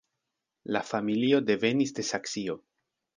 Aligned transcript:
La 0.75 0.81
familio 0.91 1.41
devenis 1.49 1.93
de 1.99 2.07
Saksio. 2.11 2.57